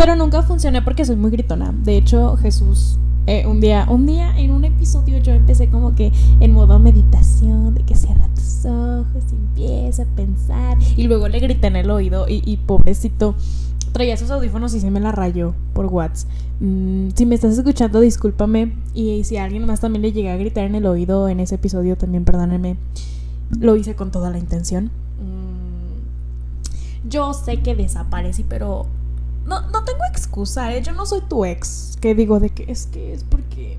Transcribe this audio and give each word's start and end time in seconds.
Pero 0.00 0.16
nunca 0.16 0.42
funcioné 0.42 0.80
porque 0.80 1.04
soy 1.04 1.16
muy 1.16 1.30
gritona. 1.30 1.74
De 1.84 1.94
hecho, 1.94 2.34
Jesús, 2.38 2.96
eh, 3.26 3.46
un 3.46 3.60
día, 3.60 3.86
un 3.86 4.06
día 4.06 4.34
en 4.38 4.50
un 4.50 4.64
episodio 4.64 5.18
yo 5.18 5.32
empecé 5.32 5.68
como 5.68 5.94
que 5.94 6.10
en 6.40 6.54
modo 6.54 6.78
meditación, 6.78 7.74
de 7.74 7.82
que 7.82 7.94
cierra 7.94 8.26
tus 8.34 8.64
ojos 8.64 9.22
y 9.30 9.34
empieza 9.34 10.04
a 10.04 10.06
pensar. 10.06 10.78
Y 10.96 11.06
luego 11.06 11.28
le 11.28 11.38
grité 11.38 11.66
en 11.66 11.76
el 11.76 11.90
oído 11.90 12.24
y, 12.26 12.56
pobrecito, 12.64 13.34
traía 13.92 14.14
esos 14.14 14.30
audífonos 14.30 14.72
y 14.72 14.80
se 14.80 14.90
me 14.90 15.00
la 15.00 15.12
rayó 15.12 15.52
por 15.74 15.84
WhatsApp. 15.84 16.30
Mm, 16.60 17.08
si 17.14 17.26
me 17.26 17.34
estás 17.34 17.58
escuchando, 17.58 18.00
discúlpame. 18.00 18.72
Y 18.94 19.24
si 19.24 19.36
a 19.36 19.44
alguien 19.44 19.66
más 19.66 19.80
también 19.80 20.00
le 20.00 20.12
llegué 20.12 20.30
a 20.30 20.38
gritar 20.38 20.64
en 20.64 20.76
el 20.76 20.86
oído 20.86 21.28
en 21.28 21.40
ese 21.40 21.56
episodio, 21.56 21.98
también 21.98 22.24
perdónenme. 22.24 22.78
Lo 23.50 23.76
hice 23.76 23.94
con 23.96 24.10
toda 24.10 24.30
la 24.30 24.38
intención. 24.38 24.84
Mm, 25.18 27.10
yo 27.10 27.34
sé 27.34 27.60
que 27.60 27.74
desaparecí, 27.74 28.46
pero 28.48 28.86
no, 29.50 29.60
no 29.62 29.82
tengo 29.82 30.04
excusa, 30.08 30.72
¿eh? 30.72 30.80
Yo 30.80 30.92
no 30.92 31.04
soy 31.04 31.22
tu 31.22 31.44
ex. 31.44 31.98
Que 32.00 32.14
digo 32.14 32.38
de 32.38 32.50
que 32.50 32.70
es 32.70 32.86
que 32.86 33.12
es 33.12 33.24
porque 33.24 33.78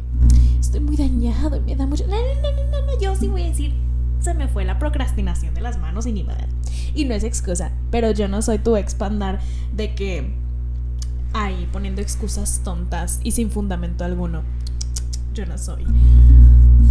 estoy 0.60 0.82
muy 0.82 0.98
dañado 0.98 1.56
y 1.56 1.62
me 1.62 1.76
da 1.78 1.88
mucho. 1.88 2.06
No, 2.08 2.16
no, 2.16 2.42
no, 2.42 2.72
no, 2.72 2.86
no, 2.86 3.00
yo 3.00 3.16
sí 3.16 3.30
voy 3.30 3.44
a 3.44 3.48
decir. 3.48 3.74
Se 4.20 4.36
me 4.36 4.48
fue 4.48 4.66
la 4.66 4.78
procrastinación 4.78 5.56
de 5.56 5.62
las 5.62 5.80
manos 5.80 6.06
y 6.06 6.12
ni 6.12 6.24
madre. 6.24 6.46
Y 6.94 7.06
no 7.06 7.16
es 7.16 7.24
excusa, 7.24 7.72
pero 7.90 8.12
yo 8.12 8.28
no 8.28 8.42
soy 8.42 8.60
tu 8.60 8.76
ex 8.76 8.94
para 8.94 9.14
andar 9.14 9.40
de 9.74 9.96
que 9.96 10.36
ahí 11.34 11.68
poniendo 11.72 12.02
excusas 12.02 12.62
tontas 12.64 13.22
y 13.24 13.32
sin 13.32 13.50
fundamento 13.50 14.04
alguno. 14.04 14.44
Yo 15.34 15.46
no 15.46 15.58
soy. 15.58 15.86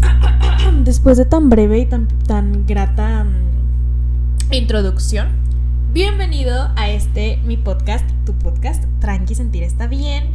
Después 0.85 1.19
de 1.19 1.27
tan 1.27 1.51
breve 1.51 1.80
y 1.80 1.87
tan, 1.87 2.09
tan 2.27 2.66
grata 2.66 3.24
mm, 3.24 4.55
introducción, 4.55 5.29
Bienvenido 5.93 6.71
a 6.77 6.88
este, 6.88 7.38
mi 7.38 7.57
podcast, 7.57 8.09
tu 8.30 8.39
podcast, 8.39 8.84
Tranqui 9.01 9.34
Sentir 9.34 9.65
está 9.65 9.87
bien. 9.88 10.35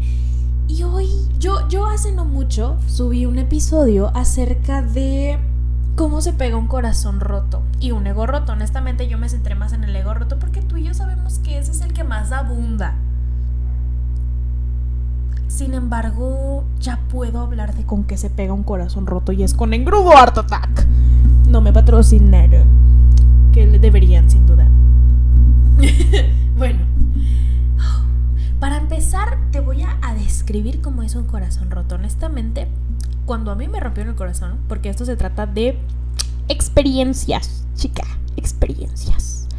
Y 0.67 0.83
hoy, 0.83 1.08
yo, 1.39 1.67
yo 1.69 1.86
hace 1.86 2.11
no 2.11 2.25
mucho 2.25 2.78
subí 2.88 3.25
un 3.25 3.38
episodio 3.39 4.11
acerca 4.16 4.81
de 4.81 5.38
cómo 5.95 6.19
se 6.19 6.34
pega 6.34 6.58
un 6.58 6.67
corazón 6.67 7.22
roto 7.22 7.61
y 7.80 7.92
un 7.92 8.06
ego 8.06 8.25
roto. 8.25 8.52
Honestamente 8.52 9.08
yo 9.08 9.17
me 9.17 9.30
centré 9.30 9.56
más 9.56 9.72
en 9.72 9.84
el 9.86 9.95
ego 9.95 10.14
roto 10.14 10.39
porque 10.39 10.61
tú 10.61 10.78
y 10.78 10.84
yo 10.84 10.94
sabemos 10.94 11.39
que 11.39 11.58
ese 11.58 11.72
es 11.72 11.81
el 11.81 11.94
que 11.94 12.03
más 12.03 12.31
abunda. 12.31 12.95
Sin 15.47 15.73
embargo, 15.73 16.66
ya 16.81 17.00
puedo 17.09 17.39
hablar 17.39 17.75
de 17.75 17.86
con 17.86 18.03
qué 18.03 18.17
se 18.17 18.30
pega 18.30 18.52
un 18.52 18.64
corazón 18.64 19.06
roto 19.06 19.31
y 19.31 19.44
es 19.44 19.53
con 19.53 19.73
Engrudo 19.73 20.17
Art 20.17 20.38
Attack. 20.38 20.86
No 21.47 21.62
me 21.62 21.72
patrocinaron, 21.72 22.66
que 23.53 23.67
deberían 23.80 24.30
sin 24.30 24.45
duda. 24.45 24.67
bueno, 26.58 26.94
empezar 28.95 29.38
te 29.51 29.59
voy 29.59 29.83
a, 29.83 30.13
describir 30.13 30.79
cómo 30.79 31.03
es 31.03 31.15
un 31.15 31.25
corazón 31.25 31.69
roto. 31.69 31.95
Honestamente, 31.95 32.69
cuando 33.25 33.51
a 33.51 33.55
mí 33.55 33.67
me 33.67 33.81
rompió 33.81 34.03
el 34.03 34.15
corazón, 34.15 34.57
porque 34.69 34.88
esto 34.88 35.03
se 35.03 35.17
trata 35.17 35.45
de 35.45 35.77
experiencias, 36.47 37.66
chica, 37.75 38.05
experiencias. 38.38 39.49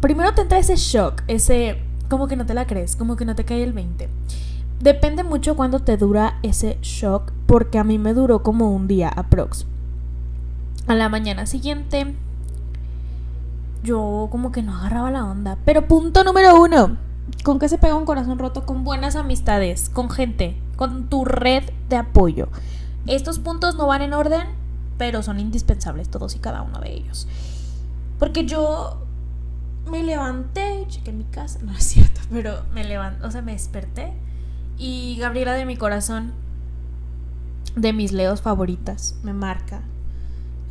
Primero 0.00 0.32
te 0.32 0.40
entra 0.40 0.58
ese 0.58 0.76
shock, 0.76 1.22
ese 1.26 1.82
como 2.08 2.28
que 2.28 2.36
no 2.36 2.46
te 2.46 2.54
la 2.54 2.66
crees, 2.66 2.96
como 2.96 3.16
que 3.16 3.26
no 3.26 3.34
te 3.34 3.44
cae 3.44 3.62
el 3.62 3.74
20. 3.74 4.08
Depende 4.80 5.22
mucho 5.22 5.54
cuando 5.54 5.80
te 5.80 5.98
dura 5.98 6.38
ese 6.42 6.78
shock, 6.80 7.30
porque 7.46 7.78
a 7.78 7.84
mí 7.84 7.98
me 7.98 8.14
duró 8.14 8.42
como 8.42 8.74
un 8.74 8.88
día 8.88 9.10
aprox. 9.10 9.66
A 10.86 10.94
la 10.94 11.10
mañana 11.10 11.44
siguiente 11.44 12.14
yo 13.84 14.28
como 14.30 14.50
que 14.50 14.62
no 14.62 14.74
agarraba 14.74 15.10
la 15.10 15.26
onda. 15.26 15.58
Pero 15.66 15.86
punto 15.86 16.24
número 16.24 16.58
uno, 16.58 16.96
¿con 17.44 17.58
qué 17.58 17.68
se 17.68 17.78
pega 17.78 17.94
un 17.94 18.04
corazón 18.04 18.38
roto? 18.38 18.66
Con 18.66 18.84
buenas 18.84 19.16
amistades, 19.16 19.88
con 19.88 20.10
gente, 20.10 20.56
con 20.76 21.08
tu 21.08 21.24
red 21.24 21.64
de 21.88 21.96
apoyo. 21.96 22.48
Estos 23.06 23.38
puntos 23.38 23.74
no 23.76 23.86
van 23.86 24.02
en 24.02 24.12
orden, 24.12 24.46
pero 24.98 25.22
son 25.22 25.40
indispensables 25.40 26.08
todos 26.08 26.36
y 26.36 26.38
cada 26.38 26.62
uno 26.62 26.80
de 26.80 26.92
ellos. 26.92 27.26
Porque 28.18 28.46
yo 28.46 29.04
me 29.90 30.02
levanté, 30.02 30.84
chequé 30.88 31.12
mi 31.12 31.24
casa, 31.24 31.58
no 31.62 31.72
es 31.72 31.84
cierto, 31.84 32.20
pero 32.30 32.62
me 32.72 32.84
levanté, 32.84 33.26
o 33.26 33.30
sea, 33.30 33.42
me 33.42 33.52
desperté 33.52 34.12
y 34.78 35.16
Gabriela 35.18 35.52
de 35.52 35.66
mi 35.66 35.76
corazón, 35.76 36.32
de 37.74 37.92
mis 37.92 38.12
leos 38.12 38.42
favoritas, 38.42 39.16
me 39.22 39.32
marca 39.32 39.82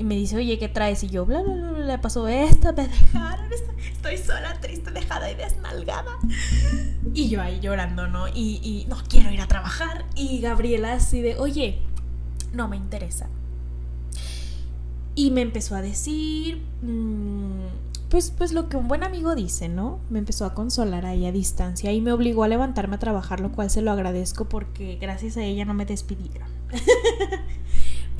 y 0.02 0.04
me 0.04 0.16
dice, 0.16 0.36
oye, 0.36 0.58
¿qué 0.58 0.68
traes? 0.68 1.04
Y 1.04 1.10
yo, 1.10 1.28
bla, 1.28 1.44
bla, 1.44 1.54
bla, 1.54 1.86
le 1.86 1.98
pasó 2.00 2.28
esto, 2.28 2.74
me 2.74 2.88
dejaron, 2.88 3.46
estoy 3.94 4.18
sola, 4.18 4.60
triste, 4.60 4.90
dejada 4.90 5.30
y 5.30 5.36
desmalgada. 5.36 6.18
Y 7.14 7.30
yo 7.30 7.40
ahí 7.40 7.60
llorando, 7.60 8.08
¿no? 8.08 8.28
Y, 8.28 8.60
y 8.64 8.88
no 8.90 8.98
quiero 9.08 9.30
ir 9.30 9.42
a 9.42 9.48
trabajar. 9.48 10.06
Y 10.16 10.42
Gabriela 10.42 10.94
así 10.94 11.22
de, 11.22 11.38
oye, 11.38 11.84
no 12.52 12.68
me 12.68 12.78
interesa. 12.78 13.30
Y 15.14 15.30
me 15.30 15.42
empezó 15.42 15.76
a 15.76 15.84
decir, 15.84 16.64
mm, 16.82 17.68
pues, 18.10 18.34
pues 18.36 18.54
lo 18.54 18.70
que 18.70 18.78
un 18.78 18.88
buen 18.88 19.04
amigo 19.04 19.36
dice, 19.36 19.70
¿no? 19.70 20.00
Me 20.10 20.18
empezó 20.18 20.46
a 20.46 20.56
consolar 20.56 21.06
ahí 21.06 21.28
a 21.28 21.32
distancia 21.32 21.92
y 21.92 22.02
me 22.02 22.12
obligó 22.12 22.44
a 22.44 22.48
levantarme 22.48 22.96
a 22.96 23.00
trabajar, 23.00 23.40
lo 23.40 23.52
cual 23.52 23.70
se 23.70 23.84
lo 23.84 23.92
agradezco 23.92 24.46
porque 24.46 24.98
gracias 25.00 25.38
a 25.38 25.44
ella 25.44 25.64
no 25.64 25.76
me 25.76 25.86
despidieron. 25.86 26.50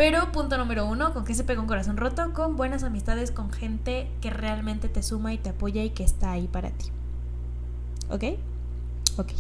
Pero 0.02 0.32
punto 0.32 0.58
número 0.58 0.88
uno, 0.88 1.14
¿con 1.14 1.26
qué 1.26 1.36
se 1.36 1.44
pega 1.44 1.62
un 1.62 1.68
corazón 1.68 1.96
roto? 1.96 2.34
Con 2.34 2.56
buenas 2.56 2.82
amistades, 2.82 3.30
con 3.30 3.52
gente 3.52 4.10
que 4.20 4.32
realmente 4.32 4.90
te 4.90 5.04
suma 5.04 5.32
y 5.32 5.38
te 5.38 5.50
apoya 5.50 5.84
y 5.84 5.92
que 5.92 6.04
está 6.04 6.32
ahí 6.32 6.48
para 6.48 6.72
ti. 6.72 6.88
¿Ok? 8.10 8.24
Ok. 9.20 9.32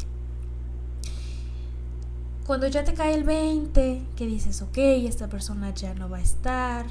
Cuando 2.45 2.67
ya 2.67 2.83
te 2.83 2.93
cae 2.93 3.15
el 3.15 3.23
20, 3.23 4.03
que 4.15 4.27
dices, 4.27 4.61
ok, 4.61 4.77
esta 4.77 5.29
persona 5.29 5.73
ya 5.73 5.95
no 5.95 6.11
va 6.11 6.17
a 6.17 6.21
estar. 6.21 6.85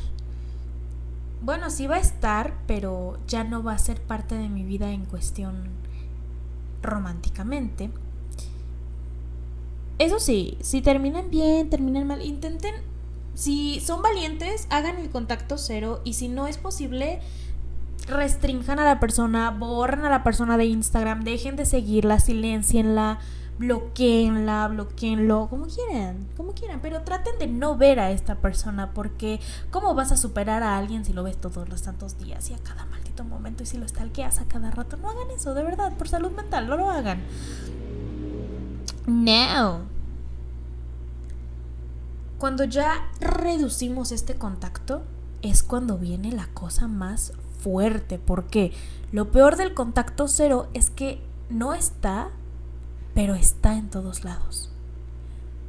Bueno, 1.40 1.70
sí 1.70 1.86
va 1.86 1.94
a 1.94 2.00
estar, 2.00 2.54
pero 2.66 3.20
ya 3.28 3.44
no 3.44 3.62
va 3.62 3.74
a 3.74 3.78
ser 3.78 4.02
parte 4.02 4.34
de 4.34 4.48
mi 4.48 4.64
vida 4.64 4.90
en 4.90 5.04
cuestión 5.04 5.68
románticamente. 6.82 7.92
Eso 10.00 10.18
sí, 10.18 10.58
si 10.60 10.82
terminan 10.82 11.30
bien, 11.30 11.70
terminan 11.70 12.08
mal, 12.08 12.20
intenten 12.20 12.89
si 13.40 13.80
son 13.80 14.02
valientes, 14.02 14.66
hagan 14.68 14.98
el 14.98 15.08
contacto 15.08 15.56
cero 15.56 16.02
y 16.04 16.12
si 16.12 16.28
no 16.28 16.46
es 16.46 16.58
posible, 16.58 17.20
restrinjan 18.06 18.78
a 18.78 18.84
la 18.84 19.00
persona, 19.00 19.50
borren 19.50 20.04
a 20.04 20.10
la 20.10 20.22
persona 20.22 20.58
de 20.58 20.66
Instagram, 20.66 21.24
dejen 21.24 21.56
de 21.56 21.64
seguirla, 21.64 22.20
silencienla, 22.20 23.18
bloqueenla, 23.58 24.68
bloqueenlo, 24.68 25.48
como 25.48 25.68
quieran, 25.68 26.28
como 26.36 26.52
quieran, 26.52 26.80
pero 26.82 27.00
traten 27.00 27.38
de 27.38 27.46
no 27.46 27.78
ver 27.78 27.98
a 27.98 28.10
esta 28.10 28.34
persona 28.34 28.92
porque 28.92 29.40
¿cómo 29.70 29.94
vas 29.94 30.12
a 30.12 30.18
superar 30.18 30.62
a 30.62 30.76
alguien 30.76 31.06
si 31.06 31.14
lo 31.14 31.22
ves 31.22 31.38
todos 31.38 31.66
los 31.70 31.80
tantos 31.80 32.18
días 32.18 32.50
y 32.50 32.52
a 32.52 32.58
cada 32.58 32.84
maldito 32.84 33.24
momento 33.24 33.62
y 33.62 33.66
si 33.66 33.78
lo 33.78 33.88
stalkeas 33.88 34.38
a 34.40 34.48
cada 34.48 34.70
rato? 34.70 34.98
No 34.98 35.08
hagan 35.08 35.30
eso, 35.34 35.54
de 35.54 35.62
verdad, 35.62 35.96
por 35.96 36.08
salud 36.08 36.32
mental, 36.32 36.66
no 36.66 36.76
lo 36.76 36.90
hagan. 36.90 37.22
No. 39.06 39.89
Cuando 42.40 42.64
ya 42.64 43.06
reducimos 43.20 44.12
este 44.12 44.36
contacto 44.36 45.02
es 45.42 45.62
cuando 45.62 45.98
viene 45.98 46.32
la 46.32 46.46
cosa 46.46 46.88
más 46.88 47.34
fuerte. 47.62 48.18
porque 48.18 48.72
Lo 49.12 49.30
peor 49.30 49.56
del 49.56 49.74
contacto 49.74 50.26
cero 50.26 50.70
es 50.72 50.88
que 50.88 51.22
no 51.50 51.74
está, 51.74 52.30
pero 53.14 53.34
está 53.34 53.74
en 53.76 53.90
todos 53.90 54.24
lados. 54.24 54.70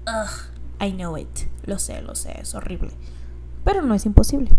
Ugh, 0.08 0.88
I 0.88 0.94
know 0.94 1.18
it. 1.18 1.28
Lo 1.66 1.78
sé, 1.78 2.02
lo 2.02 2.16
sé, 2.16 2.40
es 2.40 2.56
horrible. 2.56 2.92
Pero 3.66 3.82
no 3.82 3.94
es 3.94 4.06
imposible. 4.06 4.50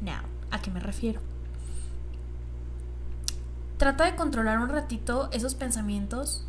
Now, 0.00 0.22
¿a 0.50 0.62
qué 0.62 0.70
me 0.70 0.80
refiero? 0.80 1.20
Trata 3.76 4.06
de 4.06 4.16
controlar 4.16 4.60
un 4.60 4.70
ratito 4.70 5.28
esos 5.30 5.54
pensamientos 5.54 6.46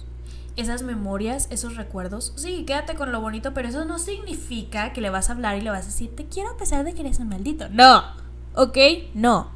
esas 0.55 0.83
memorias, 0.83 1.47
esos 1.49 1.75
recuerdos. 1.75 2.33
Sí, 2.35 2.63
quédate 2.65 2.95
con 2.95 3.11
lo 3.11 3.21
bonito, 3.21 3.53
pero 3.53 3.67
eso 3.67 3.85
no 3.85 3.99
significa 3.99 4.93
que 4.93 5.01
le 5.01 5.09
vas 5.09 5.29
a 5.29 5.33
hablar 5.33 5.57
y 5.57 5.61
le 5.61 5.69
vas 5.69 5.83
a 5.83 5.87
decir, 5.87 6.15
te 6.15 6.25
quiero 6.25 6.51
a 6.51 6.57
pesar 6.57 6.83
de 6.85 6.93
que 6.93 7.01
eres 7.01 7.19
un 7.19 7.29
maldito. 7.29 7.67
No, 7.69 8.03
¿ok? 8.55 8.77
No. 9.13 9.51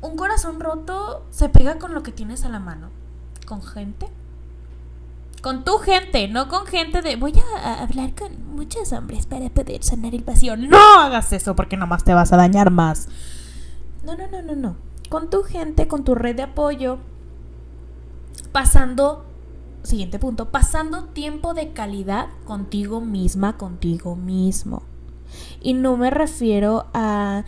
Un 0.00 0.16
corazón 0.16 0.60
roto 0.60 1.24
se 1.30 1.48
pega 1.48 1.78
con 1.78 1.94
lo 1.94 2.02
que 2.02 2.12
tienes 2.12 2.44
a 2.44 2.48
la 2.48 2.58
mano. 2.58 2.90
¿Con 3.46 3.62
gente? 3.62 4.08
Con 5.40 5.64
tu 5.64 5.78
gente, 5.78 6.26
no 6.28 6.48
con 6.48 6.66
gente 6.66 7.02
de 7.02 7.16
voy 7.16 7.34
a 7.64 7.82
hablar 7.82 8.14
con 8.14 8.54
muchos 8.54 8.92
hombres 8.92 9.26
para 9.26 9.50
poder 9.50 9.82
sanar 9.82 10.14
el 10.14 10.24
vacío. 10.24 10.56
No 10.56 10.78
hagas 10.98 11.32
eso 11.32 11.54
porque 11.54 11.76
nomás 11.76 12.02
te 12.02 12.14
vas 12.14 12.32
a 12.32 12.36
dañar 12.36 12.70
más. 12.70 13.08
No, 14.02 14.16
no, 14.16 14.26
no, 14.28 14.42
no, 14.42 14.56
no. 14.56 14.76
Con 15.10 15.30
tu 15.30 15.42
gente, 15.42 15.86
con 15.86 16.02
tu 16.04 16.14
red 16.14 16.36
de 16.36 16.42
apoyo, 16.42 16.98
pasando, 18.54 19.24
siguiente 19.82 20.20
punto, 20.20 20.52
pasando 20.52 21.06
tiempo 21.06 21.54
de 21.54 21.72
calidad 21.72 22.28
contigo 22.44 23.00
misma, 23.00 23.58
contigo 23.58 24.14
mismo. 24.14 24.84
Y 25.60 25.74
no 25.74 25.96
me 25.96 26.08
refiero 26.08 26.86
a, 26.94 27.44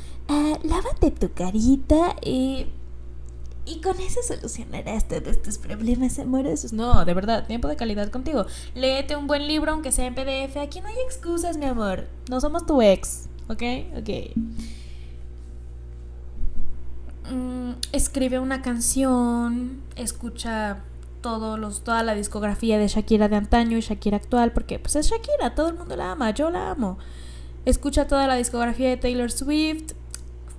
lávate 0.64 1.12
tu 1.12 1.32
carita 1.32 2.16
y, 2.24 2.66
y 3.66 3.80
con 3.82 4.00
eso 4.00 4.20
solucionarás 4.20 5.06
todos 5.06 5.40
tus 5.42 5.58
problemas 5.58 6.18
amorosos. 6.18 6.72
No, 6.72 7.04
de 7.04 7.14
verdad, 7.14 7.46
tiempo 7.46 7.68
de 7.68 7.76
calidad 7.76 8.10
contigo. 8.10 8.44
Léete 8.74 9.14
un 9.14 9.28
buen 9.28 9.46
libro, 9.46 9.70
aunque 9.70 9.92
sea 9.92 10.06
en 10.06 10.16
PDF. 10.16 10.56
Aquí 10.56 10.80
no 10.80 10.88
hay 10.88 10.96
excusas, 11.06 11.56
mi 11.56 11.66
amor. 11.66 12.08
No 12.28 12.40
somos 12.40 12.66
tu 12.66 12.82
ex. 12.82 13.28
¿Ok? 13.48 13.62
Ok. 13.96 14.10
Mm, 17.30 17.74
escribe 17.92 18.40
una 18.40 18.60
canción. 18.60 19.82
Escucha 19.94 20.82
todos 21.26 21.58
los, 21.58 21.82
toda 21.82 22.04
la 22.04 22.14
discografía 22.14 22.78
de 22.78 22.86
Shakira 22.86 23.28
de 23.28 23.34
antaño 23.34 23.76
y 23.76 23.80
Shakira 23.80 24.16
actual. 24.18 24.52
Porque 24.52 24.78
pues 24.78 24.94
es 24.94 25.10
Shakira, 25.10 25.56
todo 25.56 25.70
el 25.70 25.74
mundo 25.74 25.96
la 25.96 26.12
ama. 26.12 26.30
Yo 26.30 26.50
la 26.50 26.70
amo. 26.70 26.98
Escucha 27.64 28.06
toda 28.06 28.28
la 28.28 28.36
discografía 28.36 28.88
de 28.88 28.96
Taylor 28.96 29.32
Swift 29.32 29.94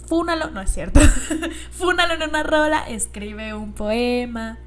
fúnalo, 0.07 0.49
no 0.51 0.61
es 0.61 0.71
cierto, 0.71 1.01
fúnalo 1.71 2.13
en 2.13 2.29
una 2.29 2.41
rola, 2.41 2.87
escribe 2.87 3.53
un 3.53 3.73
poema, 3.73 4.57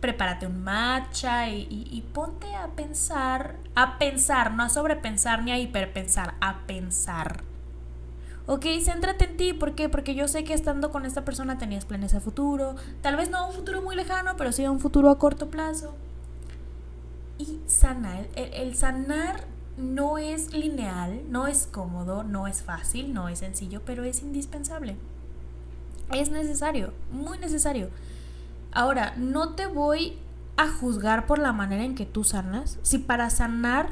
prepárate 0.00 0.46
un 0.46 0.62
matcha 0.62 1.50
y, 1.50 2.04
ponte 2.12 2.54
a 2.54 2.68
pensar, 2.68 3.56
a 3.74 3.98
pensar, 3.98 4.52
no 4.52 4.62
a 4.62 4.68
sobrepensar 4.68 5.42
ni 5.42 5.50
a 5.50 5.58
hiperpensar, 5.58 6.34
a 6.40 6.60
pensar. 6.66 7.42
Ok, 8.48 8.64
céntrate 8.80 9.24
en 9.24 9.36
ti, 9.36 9.52
¿por 9.52 9.74
qué? 9.74 9.88
Porque 9.88 10.14
yo 10.14 10.28
sé 10.28 10.44
que 10.44 10.54
estando 10.54 10.92
con 10.92 11.04
esta 11.04 11.24
persona 11.24 11.58
tenías 11.58 11.84
planes 11.84 12.14
a 12.14 12.20
futuro, 12.20 12.76
tal 13.02 13.16
vez 13.16 13.28
no 13.28 13.48
un 13.48 13.52
futuro 13.52 13.82
muy 13.82 13.96
lejano, 13.96 14.36
pero 14.36 14.52
sí 14.52 14.64
un 14.66 14.78
futuro 14.78 15.10
a 15.10 15.18
corto 15.18 15.50
plazo. 15.50 15.94
Y 17.38 17.58
sana, 17.66 18.20
el 18.36 18.76
sanar 18.76 19.44
no 19.76 20.16
es 20.16 20.52
lineal, 20.52 21.22
no 21.28 21.48
es 21.48 21.66
cómodo, 21.66 22.22
no 22.22 22.46
es 22.46 22.62
fácil, 22.62 23.12
no 23.12 23.28
es 23.28 23.40
sencillo, 23.40 23.82
pero 23.84 24.04
es 24.04 24.22
indispensable. 24.22 24.96
Es 26.12 26.30
necesario, 26.30 26.92
muy 27.10 27.38
necesario. 27.38 27.90
Ahora, 28.70 29.14
no 29.16 29.54
te 29.54 29.66
voy 29.66 30.18
a 30.56 30.68
juzgar 30.68 31.26
por 31.26 31.38
la 31.38 31.52
manera 31.52 31.82
en 31.82 31.96
que 31.96 32.06
tú 32.06 32.22
sanas. 32.22 32.78
Si 32.82 32.98
para 32.98 33.28
sanar 33.28 33.90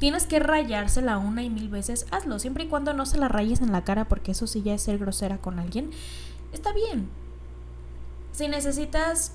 tienes 0.00 0.26
que 0.26 0.40
rayársela 0.40 1.18
una 1.18 1.44
y 1.44 1.50
mil 1.50 1.68
veces, 1.68 2.06
hazlo, 2.10 2.40
siempre 2.40 2.64
y 2.64 2.68
cuando 2.68 2.92
no 2.94 3.06
se 3.06 3.18
la 3.18 3.28
rayes 3.28 3.60
en 3.60 3.70
la 3.70 3.84
cara, 3.84 4.06
porque 4.06 4.32
eso 4.32 4.48
sí 4.48 4.62
ya 4.62 4.74
es 4.74 4.82
ser 4.82 4.98
grosera 4.98 5.38
con 5.38 5.60
alguien. 5.60 5.90
Está 6.52 6.72
bien. 6.72 7.08
Si 8.32 8.48
necesitas 8.48 9.34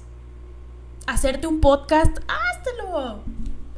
hacerte 1.08 1.48
un 1.48 1.62
podcast, 1.62 2.18
háztelo 2.28 3.22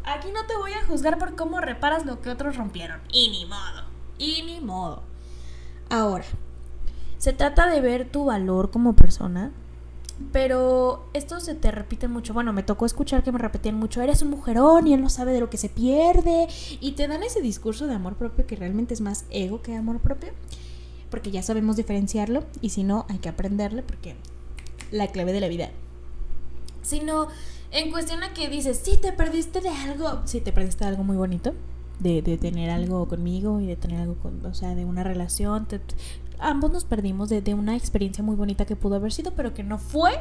Aquí 0.06 0.30
no 0.32 0.46
te 0.46 0.56
voy 0.56 0.72
a 0.72 0.86
juzgar 0.86 1.18
por 1.18 1.36
cómo 1.36 1.60
reparas 1.60 2.06
lo 2.06 2.22
que 2.22 2.30
otros 2.30 2.56
rompieron. 2.56 3.02
Y 3.12 3.30
ni 3.30 3.46
modo. 3.46 3.84
Y 4.18 4.42
ni 4.44 4.62
modo. 4.62 5.04
Ahora, 5.90 6.24
se 7.18 7.34
trata 7.34 7.68
de 7.68 7.82
ver 7.82 8.10
tu 8.10 8.24
valor 8.24 8.72
como 8.72 8.96
persona. 8.96 9.52
Pero 10.32 11.10
esto 11.14 11.40
se 11.40 11.54
te 11.54 11.72
repite 11.72 12.08
mucho. 12.08 12.34
Bueno, 12.34 12.52
me 12.52 12.64
tocó 12.64 12.86
escuchar 12.86 13.24
que 13.24 13.32
me 13.32 13.38
repetían 13.38 13.76
mucho, 13.76 14.02
eres 14.02 14.22
un 14.22 14.32
mujerón 14.32 14.88
y 14.88 14.94
él 14.94 15.02
no 15.02 15.10
sabe 15.10 15.32
de 15.32 15.40
lo 15.40 15.50
que 15.50 15.58
se 15.58 15.70
pierde. 15.70 16.48
Y 16.80 16.94
te 16.94 17.08
dan 17.08 17.24
ese 17.24 17.42
discurso 17.42 17.88
de 17.88 17.94
amor 17.94 18.16
propio 18.16 18.48
que 18.48 18.56
realmente 18.56 18.94
es 18.94 19.02
más 19.02 19.26
ego 19.30 19.62
que 19.62 19.76
amor 19.76 20.00
propio. 20.00 20.32
Porque 21.12 21.32
ya 21.32 21.44
sabemos 21.44 21.76
diferenciarlo. 21.76 22.44
Y 22.62 22.70
si 22.70 22.84
no, 22.84 23.06
hay 23.10 23.20
que 23.20 23.30
aprenderle 23.30 23.84
porque 23.84 24.16
la 24.92 25.08
clave 25.08 25.34
de 25.34 25.40
la 25.40 25.48
vida. 25.48 25.70
Si 26.82 27.00
no, 27.00 27.28
en 27.72 27.92
cuestión 27.92 28.24
a 28.24 28.34
que 28.34 28.50
dices, 28.50 28.82
sí, 28.84 28.98
te 28.98 29.12
perdiste 29.12 29.62
de 29.62 29.70
algo. 29.70 30.22
Sí, 30.26 30.42
te 30.42 30.52
perdiste 30.52 30.84
de 30.84 30.90
algo 30.90 31.04
muy 31.04 31.18
bonito. 31.18 31.54
De, 32.00 32.22
de 32.22 32.38
tener 32.38 32.70
algo 32.70 33.08
conmigo 33.08 33.60
y 33.60 33.66
de 33.66 33.76
tener 33.76 34.02
algo 34.02 34.16
con, 34.16 34.46
o 34.46 34.54
sea, 34.54 34.76
de 34.76 34.86
una 34.86 35.04
relación. 35.04 35.68
Ambos 36.40 36.72
nos 36.72 36.86
perdimos 36.86 37.30
de, 37.30 37.54
una 37.54 37.76
experiencia 37.76 38.24
muy 38.24 38.36
bonita 38.36 38.66
que 38.66 38.76
pudo 38.76 38.96
haber 38.96 39.12
sido, 39.12 39.32
pero 39.32 39.54
que 39.54 39.64
no 39.64 39.78
fue. 39.78 40.12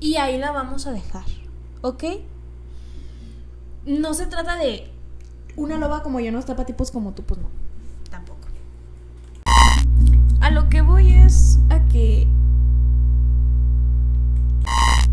Y 0.00 0.16
ahí 0.16 0.38
la 0.38 0.52
vamos 0.52 0.86
a 0.86 0.92
dejar. 0.92 1.24
¿Ok? 1.80 2.04
No 3.84 4.14
se 4.14 4.26
trata 4.26 4.56
de 4.56 4.90
una 5.56 5.78
loba 5.78 6.02
como 6.02 6.20
yo 6.20 6.30
no 6.30 6.38
está 6.38 6.54
para 6.54 6.66
tipos 6.66 6.90
como 6.90 7.12
tú, 7.12 7.22
pues 7.22 7.40
no. 7.40 7.48
Tampoco. 8.10 8.38
A 10.40 10.50
lo 10.50 10.68
que 10.68 10.82
voy 10.82 11.12
es 11.12 11.58
a 11.68 11.80
que 11.88 12.26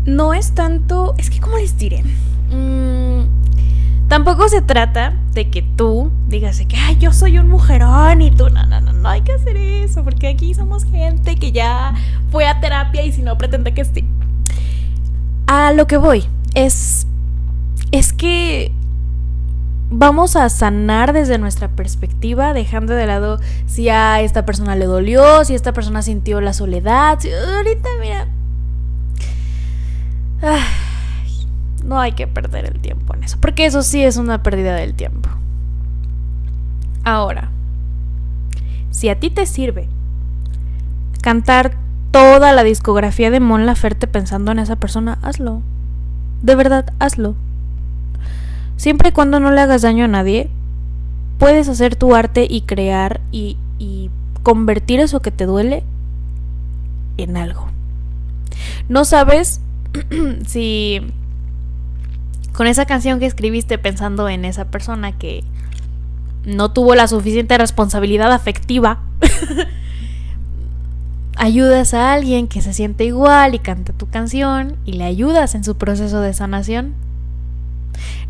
no 0.04 0.34
es 0.34 0.54
tanto, 0.54 1.14
es 1.18 1.30
que 1.30 1.40
¿cómo 1.40 1.56
les 1.56 1.76
diré? 1.76 2.04
Mm, 2.50 3.45
tampoco 4.08 4.48
se 4.48 4.62
trata 4.62 5.14
de 5.32 5.50
que 5.50 5.62
tú 5.62 6.10
digas 6.28 6.60
que 6.68 6.76
Ay, 6.76 6.96
yo 6.98 7.12
soy 7.12 7.38
un 7.38 7.48
mujerón 7.48 8.22
y 8.22 8.30
tú, 8.30 8.48
no, 8.50 8.64
no, 8.66 8.80
no, 8.80 8.92
no 8.92 9.08
hay 9.08 9.22
que 9.22 9.32
hacer 9.32 9.56
eso, 9.56 10.04
porque 10.04 10.28
aquí 10.28 10.54
somos 10.54 10.84
gente 10.84 11.36
que 11.36 11.52
ya 11.52 11.94
fue 12.30 12.46
a 12.46 12.60
terapia 12.60 13.04
y 13.04 13.12
si 13.12 13.22
no 13.22 13.36
pretende 13.38 13.74
que 13.74 13.84
sí. 13.84 14.04
A 15.46 15.72
lo 15.72 15.86
que 15.86 15.96
voy 15.96 16.24
es, 16.54 17.06
es 17.92 18.12
que 18.12 18.72
vamos 19.90 20.36
a 20.36 20.48
sanar 20.48 21.12
desde 21.12 21.38
nuestra 21.38 21.68
perspectiva, 21.68 22.52
dejando 22.52 22.94
de 22.94 23.06
lado 23.06 23.38
si 23.66 23.88
a 23.88 24.20
esta 24.20 24.44
persona 24.44 24.74
le 24.74 24.86
dolió, 24.86 25.44
si 25.44 25.54
esta 25.54 25.72
persona 25.72 26.02
sintió 26.02 26.40
la 26.40 26.52
soledad. 26.52 27.18
ahorita, 27.56 27.88
mira, 28.00 28.28
no 31.86 32.00
hay 32.00 32.12
que 32.12 32.26
perder 32.26 32.66
el 32.66 32.80
tiempo 32.80 33.14
en 33.14 33.24
eso, 33.24 33.38
porque 33.40 33.64
eso 33.64 33.82
sí 33.82 34.02
es 34.02 34.16
una 34.16 34.42
pérdida 34.42 34.74
del 34.74 34.94
tiempo. 34.94 35.30
Ahora, 37.04 37.50
si 38.90 39.08
a 39.08 39.18
ti 39.18 39.30
te 39.30 39.46
sirve 39.46 39.88
cantar 41.22 41.76
toda 42.10 42.52
la 42.52 42.64
discografía 42.64 43.30
de 43.30 43.40
Mon 43.40 43.66
Laferte 43.66 44.06
pensando 44.06 44.52
en 44.52 44.58
esa 44.58 44.76
persona, 44.76 45.18
hazlo. 45.22 45.62
De 46.42 46.54
verdad, 46.54 46.92
hazlo. 46.98 47.34
Siempre 48.76 49.10
y 49.10 49.12
cuando 49.12 49.38
no 49.38 49.50
le 49.52 49.60
hagas 49.60 49.82
daño 49.82 50.04
a 50.04 50.08
nadie, 50.08 50.50
puedes 51.38 51.68
hacer 51.68 51.94
tu 51.96 52.14
arte 52.14 52.46
y 52.48 52.62
crear 52.62 53.20
y, 53.30 53.56
y 53.78 54.10
convertir 54.42 55.00
eso 55.00 55.20
que 55.20 55.30
te 55.30 55.46
duele 55.46 55.84
en 57.16 57.36
algo. 57.36 57.68
No 58.88 59.04
sabes 59.04 59.60
si 60.46 61.12
con 62.56 62.66
esa 62.66 62.86
canción 62.86 63.20
que 63.20 63.26
escribiste 63.26 63.76
pensando 63.76 64.30
en 64.30 64.46
esa 64.46 64.70
persona 64.70 65.12
que 65.12 65.44
no 66.46 66.72
tuvo 66.72 66.94
la 66.94 67.06
suficiente 67.06 67.58
responsabilidad 67.58 68.32
afectiva, 68.32 69.00
ayudas 71.36 71.92
a 71.92 72.14
alguien 72.14 72.48
que 72.48 72.62
se 72.62 72.72
siente 72.72 73.04
igual 73.04 73.54
y 73.54 73.58
canta 73.58 73.92
tu 73.92 74.08
canción 74.08 74.76
y 74.86 74.94
le 74.94 75.04
ayudas 75.04 75.54
en 75.54 75.64
su 75.64 75.76
proceso 75.76 76.22
de 76.22 76.32
sanación. 76.32 76.94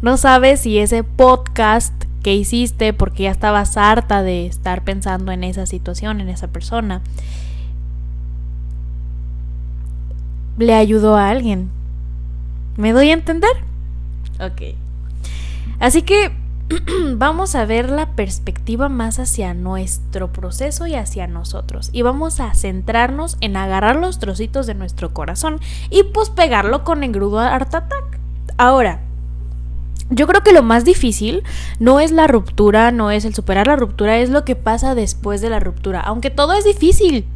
No 0.03 0.17
sabes 0.17 0.61
si 0.61 0.79
ese 0.79 1.05
podcast 1.05 1.95
que 2.25 2.35
hiciste 2.35 2.93
porque 2.93 3.25
ya 3.25 3.31
estabas 3.31 3.77
harta 3.77 4.25
de 4.25 4.47
estar 4.47 4.83
pensando 4.83 5.31
en 5.31 5.45
esa 5.45 5.67
situación, 5.67 6.21
en 6.21 6.31
esa 6.31 6.49
persona, 6.49 7.01
le 10.59 10.75
ayudó 10.75 11.17
a 11.17 11.29
alguien. 11.29 11.71
¿Me 12.77 12.93
doy 12.93 13.11
a 13.11 13.15
entender? 13.15 13.66
Ok. 14.41 14.75
Así 15.79 16.03
que 16.03 16.33
vamos 17.15 17.55
a 17.55 17.65
ver 17.65 17.91
la 17.91 18.11
perspectiva 18.11 18.89
más 18.89 19.19
hacia 19.19 19.55
nuestro 19.55 20.33
proceso 20.33 20.87
y 20.87 20.95
hacia 20.95 21.27
nosotros. 21.27 21.91
Y 21.93 22.03
vamos 22.03 22.41
a 22.41 22.55
centrarnos 22.55 23.37
en 23.41 23.57
agarrar 23.57 23.97
los 23.97 24.19
trocitos 24.19 24.67
de 24.67 24.75
nuestro 24.75 25.13
corazón 25.13 25.61
y 25.91 26.03
pues 26.05 26.31
pegarlo 26.31 26.85
con 26.85 27.05
engrudo 27.05 27.39
Art 27.39 27.75
Attack. 27.75 28.19
Ahora, 28.57 29.01
yo 30.11 30.27
creo 30.27 30.43
que 30.43 30.53
lo 30.53 30.63
más 30.63 30.85
difícil 30.85 31.43
no 31.79 32.01
es 32.01 32.13
la 32.13 32.27
ruptura, 32.27 32.91
no 32.91 33.11
es 33.11 33.25
el 33.25 33.35
superar 33.35 33.67
la 33.67 33.77
ruptura, 33.77 34.19
es 34.19 34.31
lo 34.31 34.45
que 34.45 34.57
pasa 34.57 34.95
después 34.95 35.41
de 35.41 35.51
la 35.51 35.61
ruptura. 35.61 36.01
Aunque 36.01 36.31
todo 36.31 36.53
es 36.53 36.65
difícil, 36.65 37.27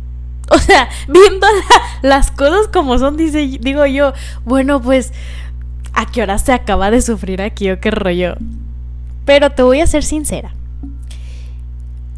O 0.51 0.59
sea, 0.59 0.89
viendo 1.07 1.47
las 2.03 2.31
cosas 2.33 2.67
como 2.69 2.99
son, 2.99 3.17
dice, 3.17 3.59
digo 3.61 3.87
yo, 3.87 4.13
bueno, 4.45 4.83
pues, 4.83 5.13
¿a 5.95 6.07
qué 6.07 6.23
hora 6.23 6.39
se 6.39 6.53
acaba 6.53 6.91
de 6.91 7.03
sufrir 7.03 7.43
aquí 7.43 7.71
o 7.71 7.81
qué 7.81 7.91
rollo? 7.91 8.35
Pero 9.25 9.51
te 9.51 9.63
voy 9.63 9.81
a 9.81 9.87
ser 9.87 10.03
sincera. 10.03 10.55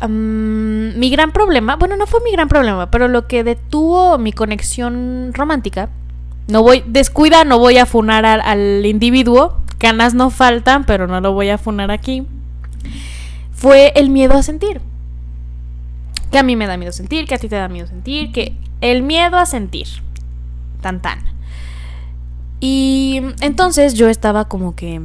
mi 0.08 1.10
gran 1.10 1.32
problema, 1.32 1.76
bueno, 1.76 1.96
no 1.96 2.06
fue 2.06 2.20
mi 2.24 2.32
gran 2.32 2.48
problema, 2.48 2.90
pero 2.90 3.08
lo 3.08 3.26
que 3.26 3.44
detuvo 3.44 4.18
mi 4.18 4.32
conexión 4.32 5.30
romántica, 5.32 5.90
no 6.48 6.62
voy, 6.62 6.82
descuida, 6.86 7.44
no 7.44 7.58
voy 7.58 7.78
a 7.78 7.86
funar 7.86 8.24
al, 8.24 8.84
individuo, 8.84 9.58
ganas 9.78 10.14
no 10.14 10.30
faltan, 10.30 10.84
pero 10.84 11.06
no 11.06 11.20
lo 11.20 11.32
voy 11.32 11.50
a 11.50 11.58
funar 11.58 11.90
aquí, 11.90 12.26
fue 13.52 13.92
el 13.94 14.10
miedo 14.10 14.34
a 14.34 14.42
sentir 14.42 14.80
que 16.32 16.38
a 16.38 16.42
mí 16.42 16.56
me 16.56 16.66
da 16.66 16.78
miedo 16.78 16.92
sentir, 16.92 17.26
que 17.26 17.34
a 17.34 17.38
ti 17.38 17.48
te 17.48 17.56
da 17.56 17.68
miedo 17.68 17.86
sentir, 17.86 18.32
que 18.32 18.56
el 18.80 19.02
miedo 19.02 19.36
a 19.36 19.46
sentir. 19.46 19.86
Tan 20.80 21.00
tan. 21.00 21.31
Y 22.64 23.20
entonces 23.40 23.94
yo 23.94 24.08
estaba 24.08 24.46
como 24.46 24.76
que 24.76 25.00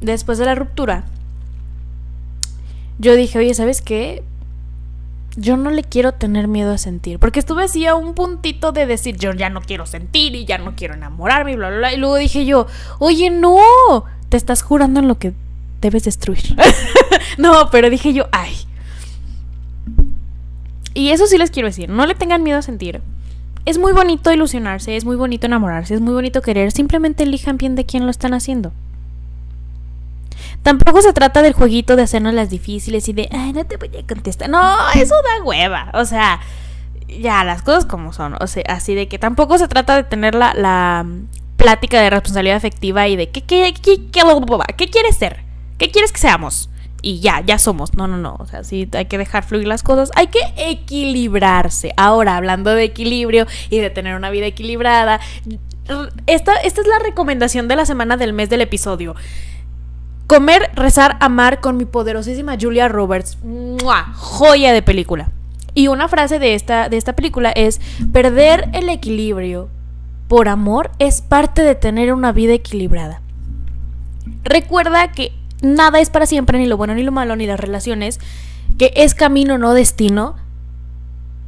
después 0.00 0.38
de 0.38 0.44
la 0.44 0.54
ruptura 0.54 1.04
yo 3.00 3.16
dije, 3.16 3.40
"Oye, 3.40 3.54
¿sabes 3.54 3.82
qué? 3.82 4.22
yo 5.36 5.56
no 5.56 5.70
le 5.70 5.84
quiero 5.84 6.12
tener 6.12 6.48
miedo 6.48 6.72
a 6.72 6.78
sentir. 6.78 7.18
Porque 7.18 7.40
estuve 7.40 7.64
así 7.64 7.86
a 7.86 7.94
un 7.94 8.14
puntito 8.14 8.72
de 8.72 8.86
decir, 8.86 9.16
yo 9.16 9.32
ya 9.32 9.48
no 9.48 9.60
quiero 9.60 9.86
sentir 9.86 10.34
y 10.34 10.44
ya 10.44 10.58
no 10.58 10.74
quiero 10.74 10.94
enamorarme 10.94 11.52
y 11.52 11.56
bla, 11.56 11.68
bla, 11.68 11.78
bla. 11.78 11.94
Y 11.94 11.96
luego 11.96 12.16
dije 12.16 12.44
yo, 12.44 12.66
oye, 12.98 13.30
no, 13.30 13.58
te 14.28 14.36
estás 14.36 14.62
jurando 14.62 15.00
en 15.00 15.08
lo 15.08 15.18
que 15.18 15.32
debes 15.80 16.04
destruir. 16.04 16.56
no, 17.38 17.70
pero 17.70 17.90
dije 17.90 18.12
yo, 18.12 18.26
ay. 18.32 18.52
Y 20.92 21.10
eso 21.10 21.26
sí 21.26 21.38
les 21.38 21.50
quiero 21.50 21.68
decir, 21.68 21.88
no 21.88 22.04
le 22.06 22.14
tengan 22.14 22.42
miedo 22.42 22.58
a 22.58 22.62
sentir. 22.62 23.00
Es 23.70 23.78
muy 23.78 23.92
bonito 23.92 24.32
ilusionarse, 24.32 24.96
es 24.96 25.04
muy 25.04 25.14
bonito 25.14 25.46
enamorarse, 25.46 25.94
es 25.94 26.00
muy 26.00 26.12
bonito 26.12 26.42
querer. 26.42 26.72
Simplemente 26.72 27.22
elijan 27.22 27.56
bien 27.56 27.76
de 27.76 27.86
quién 27.86 28.04
lo 28.04 28.10
están 28.10 28.34
haciendo. 28.34 28.72
Tampoco 30.64 31.00
se 31.02 31.12
trata 31.12 31.40
del 31.40 31.52
jueguito 31.52 31.94
de 31.94 32.02
hacernos 32.02 32.34
las 32.34 32.50
difíciles 32.50 33.08
y 33.08 33.12
de, 33.12 33.28
ay, 33.30 33.52
no 33.52 33.64
te 33.64 33.76
voy 33.76 33.96
a 33.96 34.04
contestar. 34.04 34.50
No, 34.50 34.60
eso 34.96 35.14
da 35.14 35.44
hueva. 35.44 35.92
O 35.94 36.04
sea, 36.04 36.40
ya, 37.06 37.44
las 37.44 37.62
cosas 37.62 37.86
como 37.86 38.12
son. 38.12 38.34
O 38.40 38.48
sea, 38.48 38.64
así 38.66 38.96
de 38.96 39.06
que 39.06 39.20
tampoco 39.20 39.56
se 39.56 39.68
trata 39.68 39.94
de 39.94 40.02
tener 40.02 40.34
la, 40.34 40.52
la 40.52 41.06
plática 41.56 42.00
de 42.00 42.10
responsabilidad 42.10 42.56
afectiva 42.56 43.06
y 43.06 43.14
de, 43.14 43.30
¿qué, 43.30 43.42
qué, 43.42 43.72
qué, 43.80 44.10
qué, 44.10 44.22
qué 44.76 44.90
quieres 44.90 45.16
ser? 45.16 45.44
¿Qué 45.78 45.92
quieres 45.92 46.10
que 46.10 46.18
seamos? 46.18 46.70
Y 47.02 47.20
ya, 47.20 47.40
ya 47.44 47.58
somos. 47.58 47.94
No, 47.94 48.06
no, 48.06 48.16
no. 48.16 48.36
O 48.38 48.46
sea, 48.46 48.64
sí, 48.64 48.88
hay 48.92 49.06
que 49.06 49.18
dejar 49.18 49.44
fluir 49.44 49.66
las 49.66 49.82
cosas. 49.82 50.10
Hay 50.16 50.28
que 50.28 50.40
equilibrarse. 50.56 51.92
Ahora, 51.96 52.36
hablando 52.36 52.74
de 52.74 52.84
equilibrio 52.84 53.46
y 53.70 53.78
de 53.78 53.90
tener 53.90 54.16
una 54.16 54.30
vida 54.30 54.46
equilibrada, 54.46 55.20
esta, 56.26 56.54
esta 56.56 56.80
es 56.80 56.86
la 56.86 56.98
recomendación 56.98 57.68
de 57.68 57.76
la 57.76 57.86
semana 57.86 58.16
del 58.16 58.32
mes 58.32 58.50
del 58.50 58.60
episodio. 58.60 59.14
Comer, 60.26 60.70
rezar, 60.74 61.16
amar 61.20 61.60
con 61.60 61.76
mi 61.76 61.84
poderosísima 61.84 62.56
Julia 62.60 62.88
Roberts. 62.88 63.38
Joya 64.14 64.72
de 64.72 64.82
película. 64.82 65.30
Y 65.74 65.88
una 65.88 66.08
frase 66.08 66.38
de 66.38 66.54
esta, 66.54 66.88
de 66.88 66.96
esta 66.96 67.14
película 67.14 67.50
es, 67.50 67.80
perder 68.12 68.68
el 68.72 68.88
equilibrio 68.88 69.68
por 70.28 70.48
amor 70.48 70.92
es 71.00 71.22
parte 71.22 71.62
de 71.62 71.74
tener 71.74 72.12
una 72.12 72.30
vida 72.30 72.52
equilibrada. 72.52 73.20
Recuerda 74.44 75.10
que 75.10 75.32
nada 75.62 76.00
es 76.00 76.10
para 76.10 76.26
siempre, 76.26 76.58
ni 76.58 76.66
lo 76.66 76.76
bueno 76.76 76.94
ni 76.94 77.02
lo 77.02 77.12
malo, 77.12 77.36
ni 77.36 77.46
las 77.46 77.60
relaciones, 77.60 78.20
que 78.78 78.92
es 78.96 79.14
camino, 79.14 79.58
no 79.58 79.74
destino. 79.74 80.36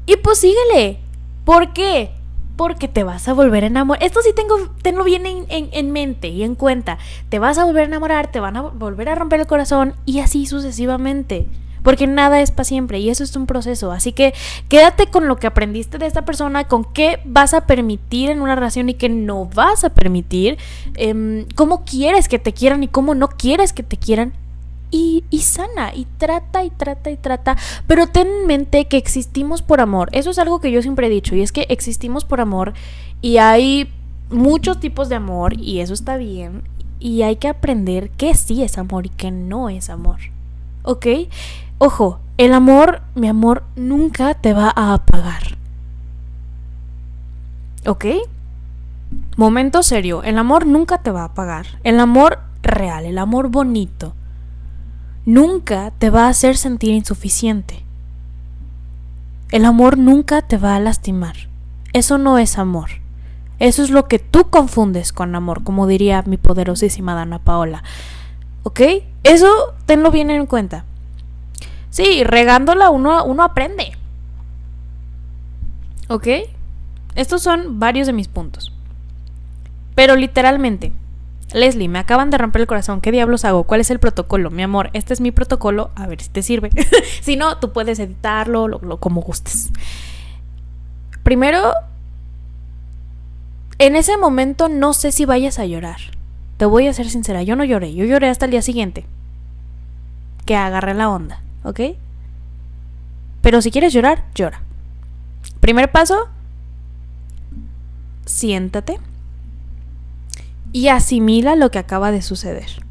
Y 0.07 0.17
pues 0.17 0.39
síguele. 0.39 0.99
¿Por 1.45 1.73
qué? 1.73 2.13
porque 2.57 2.87
te 2.87 3.03
vas 3.03 3.27
a 3.29 3.33
volver 3.33 3.65
a 3.65 3.69
enamorar. 3.69 4.03
Esto 4.05 4.21
sí 4.23 4.33
tengo, 4.35 4.55
tenlo 4.83 5.05
bien 5.05 5.27
en, 5.27 5.47
en, 5.49 5.91
mente 5.91 6.29
y 6.29 6.43
en 6.43 6.55
cuenta. 6.55 6.99
Te 7.29 7.39
vas 7.39 7.59
a 7.59 7.65
volver 7.65 7.85
a 7.85 7.87
enamorar, 7.87 8.31
te 8.31 8.41
van 8.41 8.57
a 8.57 8.63
volver 8.63 9.09
a 9.09 9.15
romper 9.15 9.41
el 9.41 9.47
corazón 9.47 9.95
y 10.05 10.21
así 10.21 10.47
sucesivamente. 10.47 11.49
Porque 11.83 12.07
nada 12.07 12.41
es 12.41 12.51
para 12.51 12.65
siempre 12.65 12.99
y 13.01 13.11
eso 13.11 13.25
es 13.25 13.35
un 13.37 13.47
proceso. 13.47 13.93
Así 13.93 14.13
que 14.13 14.35
quédate 14.69 15.07
con 15.07 15.29
lo 15.29 15.37
que 15.37 15.47
aprendiste 15.47 15.99
de 15.99 16.07
esta 16.07 16.25
persona, 16.25 16.65
con 16.65 16.85
qué 16.85 17.21
vas 17.25 17.55
a 17.55 17.67
permitir 17.67 18.31
en 18.31 18.41
una 18.41 18.55
relación 18.55 18.89
y 18.89 18.95
qué 18.95 19.09
no 19.09 19.47
vas 19.47 19.85
a 19.85 19.91
permitir, 19.91 20.59
em, 20.95 21.47
cómo 21.55 21.85
quieres 21.85 22.29
que 22.29 22.39
te 22.39 22.53
quieran 22.53 22.83
y 22.83 22.89
cómo 22.89 23.15
no 23.15 23.29
quieres 23.29 23.73
que 23.73 23.83
te 23.83 23.97
quieran 23.97 24.33
y, 24.93 25.25
sana 25.41 25.95
y 25.95 26.07
trata 26.19 26.65
y 26.65 26.71
trata 26.71 27.11
y 27.11 27.17
trata, 27.17 27.57
pero 27.87 28.07
ten 28.07 28.29
en 28.29 28.47
mente 28.47 28.85
que 28.85 28.99
existimos 28.99 29.63
por 29.63 29.81
amor. 29.81 30.11
Eso 30.13 30.31
es 30.31 30.39
algo 30.39 30.61
que 30.61 30.71
yo 30.71 30.83
siempre 30.83 31.07
he 31.07 31.11
dicho 31.11 31.35
y 31.35 31.43
es 31.43 31.51
que 31.51 31.67
existimos 31.71 32.25
por 32.25 32.41
amor 32.41 32.75
y 33.23 33.39
hay 33.39 33.91
muchos 34.31 34.79
tipos 34.81 35.09
de 35.09 35.17
amor 35.17 35.55
y 35.59 35.81
eso 35.81 35.95
está 35.95 36.17
bien 36.17 36.63
y 37.01 37.23
hay 37.23 37.37
que 37.37 37.49
aprender 37.49 38.11
qué 38.11 38.35
sí 38.35 38.63
es 38.63 38.79
amor 38.79 39.07
y 39.07 39.09
qué 39.09 39.31
no 39.31 39.71
es 39.71 39.91
amor. 39.91 40.19
¿Ok? 40.85 41.07
Ojo, 41.85 42.21
el 42.37 42.55
amor, 42.55 43.03
mi 43.17 43.27
amor, 43.27 43.65
nunca 43.75 44.35
te 44.35 44.55
va 44.55 44.73
a 44.73 44.95
apagar. 44.95 45.59
¿Ok? 47.85 48.05
Momento 49.37 49.83
serio, 49.83 50.23
el 50.23 50.39
amor 50.39 50.65
nunca 50.65 50.99
te 50.99 51.11
va 51.11 51.23
a 51.23 51.25
apagar. 51.25 51.67
El 51.83 51.99
amor 51.99 52.39
real, 52.63 53.05
el 53.05 53.19
amor 53.19 53.49
bonito 53.49 54.15
nunca 55.27 55.91
te 55.99 56.09
va 56.09 56.27
a 56.27 56.29
hacer 56.29 56.57
sentir 56.57 56.95
insuficiente. 56.95 57.85
El 59.51 59.65
amor 59.65 59.99
nunca 59.99 60.41
te 60.43 60.59
va 60.59 60.77
a 60.77 60.81
lastimar. 60.81 61.35
Eso 61.93 62.17
no 62.17 62.39
es 62.39 62.59
amor. 62.59 62.91
Eso 63.59 63.83
es 63.83 63.91
lo 63.91 64.07
que 64.07 64.21
tú 64.21 64.51
confundes 64.51 65.13
con 65.13 65.35
amor, 65.35 65.65
como 65.65 65.89
diría 65.89 66.23
mi 66.29 66.37
poderosísima 66.37 67.17
Dana 67.17 67.41
Paola. 67.41 67.83
¿Ok? 68.63 68.83
Eso 69.25 69.49
tenlo 69.85 70.13
bien 70.13 70.31
en 70.31 70.47
cuenta. 70.47 70.85
Sí, 71.93 72.25
regándola 72.25 72.89
uno, 72.89 73.23
uno 73.23 73.45
aprende. 73.45 73.93
¿Ok? 76.09 76.27
Estos 77.15 77.43
son 77.43 77.79
varios 77.79 78.07
de 78.07 78.15
mis 78.15 78.29
puntos. 78.29 78.73
Pero 79.95 80.17
literalmente, 80.17 80.93
Leslie, 81.53 81.91
me 81.91 81.99
acaban 81.99 82.31
de 82.31 82.39
romper 82.39 82.63
el 82.63 82.67
corazón. 82.67 83.03
¿Qué 83.03 83.13
diablos 83.13 83.45
hago? 83.45 83.65
¿Cuál 83.65 83.83
es 83.83 83.91
el 83.91 83.99
protocolo? 83.99 84.51
Mi 84.51 84.63
amor, 84.63 84.89
este 84.95 85.13
es 85.13 85.21
mi 85.21 85.33
protocolo. 85.33 85.91
A 85.95 86.07
ver 86.07 86.23
si 86.23 86.31
te 86.31 86.41
sirve. 86.41 86.71
si 87.21 87.37
no, 87.37 87.59
tú 87.59 87.73
puedes 87.73 87.99
editarlo 87.99 88.69
lo, 88.69 88.97
como 88.99 89.21
gustes. 89.21 89.71
Primero, 91.23 91.75
en 93.79 93.97
ese 93.97 94.17
momento 94.17 94.71
no 94.71 94.95
sé 94.95 95.13
si 95.13 95.27
vayas 95.27 95.59
a 95.59 95.67
llorar. 95.67 95.99
Te 96.57 96.65
voy 96.65 96.87
a 96.87 96.95
ser 96.95 97.11
sincera, 97.11 97.43
yo 97.43 97.55
no 97.55 97.65
lloré. 97.65 97.93
Yo 97.95 98.07
lloré 98.07 98.31
hasta 98.31 98.47
el 98.47 98.51
día 98.51 98.63
siguiente. 98.63 99.05
Que 100.47 100.57
agarré 100.57 100.95
la 100.95 101.11
onda, 101.11 101.43
¿ok? 101.65 101.81
Pero 103.41 103.61
si 103.61 103.71
quieres 103.71 103.93
llorar, 103.93 104.25
llora. 104.35 104.63
Primer 105.61 105.91
paso, 105.91 106.29
siéntate 108.25 108.99
y 110.73 110.89
asimila 110.89 111.57
lo 111.57 111.71
que 111.71 111.79
acaba 111.79 112.11
de 112.11 112.23
suceder. 112.23 112.83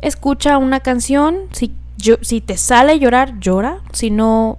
Escucha 0.00 0.58
una 0.58 0.80
canción, 0.80 1.36
si, 1.52 1.74
si 2.20 2.40
te 2.40 2.56
sale 2.56 2.98
llorar, 2.98 3.40
llora, 3.40 3.78
si 3.92 4.10
no, 4.10 4.58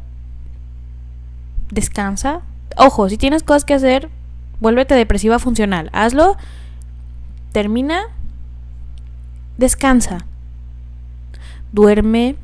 descansa. 1.71 2.41
Ojo, 2.77 3.09
si 3.09 3.17
tienes 3.17 3.43
cosas 3.43 3.63
que 3.63 3.75
hacer, 3.75 4.09
vuélvete 4.59 4.95
depresiva 4.95 5.39
funcional. 5.39 5.89
Hazlo, 5.93 6.35
termina, 7.51 8.03
descansa. 9.57 10.25
Duerme, 11.75 12.37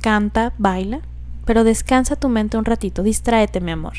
canta, 0.00 0.54
baila, 0.56 1.00
pero 1.44 1.64
descansa 1.64 2.16
tu 2.16 2.30
mente 2.30 2.56
un 2.56 2.64
ratito, 2.64 3.02
distráete, 3.02 3.60
mi 3.60 3.72
amor. 3.72 3.94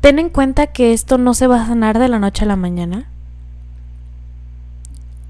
ten 0.00 0.18
en 0.18 0.30
cuenta 0.30 0.68
que 0.68 0.94
esto 0.94 1.18
no 1.18 1.34
se 1.34 1.46
va 1.46 1.62
a 1.62 1.66
sanar 1.66 1.98
de 1.98 2.08
la 2.08 2.18
noche 2.18 2.44
a 2.44 2.48
la 2.48 2.56
mañana. 2.56 3.10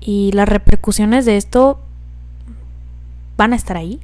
Y 0.01 0.31
las 0.33 0.49
repercusiones 0.49 1.25
de 1.25 1.37
esto 1.37 1.81
van 3.37 3.53
a 3.53 3.57
estar 3.57 3.77
ahí. 3.77 3.99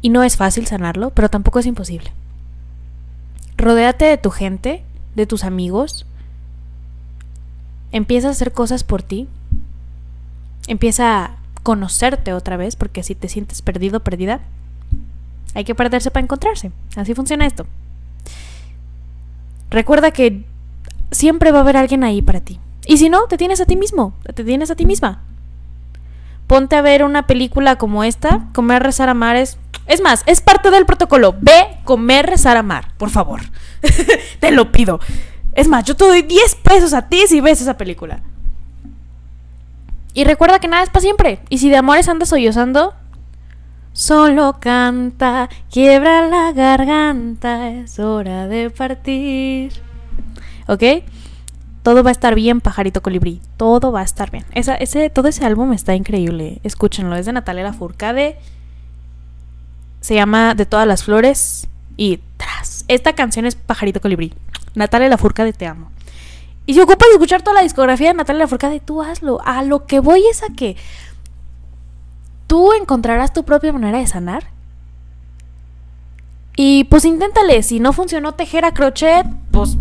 Y 0.00 0.08
no 0.08 0.24
es 0.24 0.36
fácil 0.36 0.66
sanarlo, 0.66 1.10
pero 1.10 1.28
tampoco 1.28 1.60
es 1.60 1.66
imposible. 1.66 2.12
Rodéate 3.56 4.06
de 4.06 4.18
tu 4.18 4.30
gente, 4.30 4.82
de 5.14 5.26
tus 5.26 5.44
amigos. 5.44 6.04
Empieza 7.92 8.26
a 8.26 8.32
hacer 8.32 8.52
cosas 8.52 8.82
por 8.82 9.02
ti. 9.02 9.28
Empieza 10.72 11.22
a 11.22 11.36
conocerte 11.62 12.32
otra 12.32 12.56
vez, 12.56 12.76
porque 12.76 13.02
si 13.02 13.14
te 13.14 13.28
sientes 13.28 13.60
perdido, 13.60 14.00
perdida, 14.00 14.40
hay 15.54 15.64
que 15.64 15.74
perderse 15.74 16.10
para 16.10 16.24
encontrarse. 16.24 16.72
Así 16.96 17.12
funciona 17.12 17.44
esto. 17.44 17.66
Recuerda 19.68 20.12
que 20.12 20.46
siempre 21.10 21.52
va 21.52 21.58
a 21.58 21.60
haber 21.60 21.76
alguien 21.76 22.04
ahí 22.04 22.22
para 22.22 22.40
ti. 22.40 22.58
Y 22.86 22.96
si 22.96 23.10
no, 23.10 23.26
te 23.26 23.36
tienes 23.36 23.60
a 23.60 23.66
ti 23.66 23.76
mismo, 23.76 24.14
te 24.34 24.44
tienes 24.44 24.70
a 24.70 24.74
ti 24.74 24.86
misma. 24.86 25.20
Ponte 26.46 26.74
a 26.74 26.80
ver 26.80 27.04
una 27.04 27.26
película 27.26 27.76
como 27.76 28.02
esta, 28.02 28.48
comer, 28.54 28.82
rezar, 28.82 29.10
amar 29.10 29.36
es... 29.36 29.58
Es 29.86 30.00
más, 30.00 30.22
es 30.24 30.40
parte 30.40 30.70
del 30.70 30.86
protocolo. 30.86 31.34
Ve, 31.38 31.66
comer, 31.84 32.24
rezar, 32.24 32.56
amar, 32.56 32.96
por 32.96 33.10
favor. 33.10 33.42
te 34.40 34.52
lo 34.52 34.72
pido. 34.72 35.00
Es 35.52 35.68
más, 35.68 35.84
yo 35.84 35.96
te 35.96 36.06
doy 36.06 36.22
10 36.22 36.54
pesos 36.62 36.94
a 36.94 37.10
ti 37.10 37.24
si 37.28 37.42
ves 37.42 37.60
esa 37.60 37.76
película. 37.76 38.22
Y 40.14 40.24
recuerda 40.24 40.58
que 40.58 40.68
nada 40.68 40.82
es 40.82 40.90
para 40.90 41.00
siempre. 41.00 41.40
Y 41.48 41.58
si 41.58 41.70
de 41.70 41.76
amores 41.76 42.08
andas 42.08 42.28
sollozando, 42.28 42.94
Solo 43.94 44.56
canta, 44.58 45.50
quiebra 45.70 46.26
la 46.26 46.52
garganta, 46.52 47.68
es 47.68 47.98
hora 47.98 48.48
de 48.48 48.70
partir. 48.70 49.70
¿Ok? 50.66 50.82
Todo 51.82 52.02
va 52.02 52.08
a 52.08 52.12
estar 52.12 52.34
bien, 52.34 52.62
pajarito 52.62 53.02
colibrí. 53.02 53.42
Todo 53.58 53.92
va 53.92 54.00
a 54.00 54.04
estar 54.04 54.30
bien. 54.30 54.46
ese, 54.54 55.10
todo 55.10 55.28
ese 55.28 55.44
álbum 55.44 55.74
está 55.74 55.94
increíble. 55.94 56.60
Escúchenlo. 56.62 57.16
Es 57.16 57.26
de 57.26 57.34
Natalia 57.34 57.64
Lafourcade. 57.64 58.38
Se 60.00 60.14
llama 60.14 60.54
De 60.54 60.64
todas 60.64 60.86
las 60.86 61.04
flores. 61.04 61.68
Y 61.98 62.20
tras. 62.38 62.86
Esta 62.88 63.12
canción 63.12 63.44
es 63.44 63.56
Pajarito 63.56 64.00
colibrí. 64.00 64.32
Natalia 64.74 65.10
Lafourcade, 65.10 65.52
te 65.52 65.66
amo. 65.66 65.90
Y 66.64 66.74
si 66.74 66.80
ocupas 66.80 67.08
escuchar 67.12 67.42
toda 67.42 67.54
la 67.54 67.62
discografía 67.62 68.08
de 68.08 68.14
Natalia 68.14 68.44
Lafourcade, 68.44 68.80
tú 68.80 69.02
hazlo. 69.02 69.40
A 69.44 69.62
lo 69.62 69.86
que 69.86 70.00
voy 70.00 70.24
es 70.30 70.42
a 70.42 70.48
que 70.54 70.76
tú 72.46 72.72
encontrarás 72.72 73.32
tu 73.32 73.44
propia 73.44 73.72
manera 73.72 73.98
de 73.98 74.06
sanar. 74.06 74.44
Y 76.56 76.84
pues 76.84 77.04
inténtale. 77.04 77.62
Si 77.62 77.80
no 77.80 77.92
funcionó 77.92 78.32
tejer 78.34 78.64
a 78.64 78.72
crochet, 78.72 79.26
pues 79.50 79.76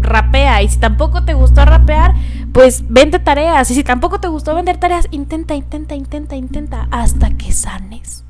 rapea. 0.00 0.62
Y 0.62 0.68
si 0.68 0.78
tampoco 0.78 1.24
te 1.24 1.34
gustó 1.34 1.64
rapear, 1.64 2.14
pues 2.52 2.84
vende 2.88 3.18
tareas. 3.18 3.70
Y 3.70 3.74
si 3.74 3.84
tampoco 3.84 4.20
te 4.20 4.28
gustó 4.28 4.54
vender 4.54 4.76
tareas, 4.76 5.08
intenta, 5.10 5.54
intenta, 5.54 5.94
intenta, 5.94 6.36
intenta 6.36 6.88
hasta 6.90 7.30
que 7.30 7.52
sanes. 7.52 8.24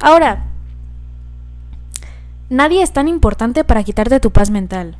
Ahora, 0.00 0.44
nadie 2.50 2.82
es 2.82 2.92
tan 2.92 3.08
importante 3.08 3.64
para 3.64 3.82
quitarte 3.84 4.20
tu 4.20 4.30
paz 4.30 4.50
mental. 4.50 4.98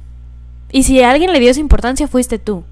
Y 0.74 0.82
si 0.82 1.00
a 1.00 1.12
alguien 1.12 1.32
le 1.32 1.38
dio 1.38 1.52
esa 1.52 1.60
importancia, 1.60 2.08
fuiste 2.08 2.40
tú. 2.40 2.64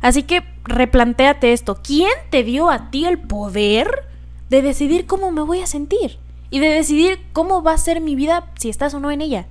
Así 0.00 0.22
que 0.22 0.42
replantéate 0.64 1.52
esto. 1.52 1.78
¿Quién 1.82 2.08
te 2.30 2.42
dio 2.44 2.70
a 2.70 2.90
ti 2.90 3.04
el 3.04 3.18
poder 3.18 4.06
de 4.48 4.62
decidir 4.62 5.04
cómo 5.04 5.30
me 5.30 5.42
voy 5.42 5.60
a 5.60 5.66
sentir? 5.66 6.18
Y 6.48 6.60
de 6.60 6.70
decidir 6.70 7.20
cómo 7.34 7.62
va 7.62 7.74
a 7.74 7.78
ser 7.78 8.00
mi 8.00 8.14
vida 8.14 8.46
si 8.58 8.70
estás 8.70 8.94
o 8.94 9.00
no 9.00 9.10
en 9.10 9.20
ella. 9.20 9.46